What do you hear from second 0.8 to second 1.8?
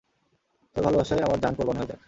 ভালবাসায় আমার জান কোরবান